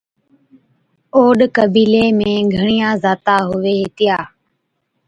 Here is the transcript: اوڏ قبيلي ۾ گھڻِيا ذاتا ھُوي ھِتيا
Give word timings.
اوڏ 1.15 1.39
قبيلي 1.57 2.05
۾ 2.19 2.31
گھڻِيا 2.53 2.89
ذاتا 3.03 3.35
ھُوي 3.49 3.73
ھِتيا 3.83 4.17